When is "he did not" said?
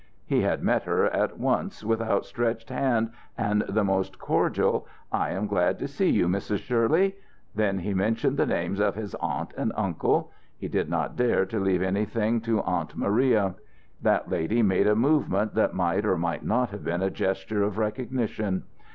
10.57-11.15